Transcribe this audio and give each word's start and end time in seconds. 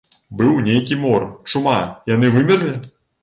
Быў 0.37 0.53
нейкі 0.67 0.97
мор, 1.01 1.27
чума, 1.53 1.77
яны 2.15 2.33
вымерлі? 2.39 2.75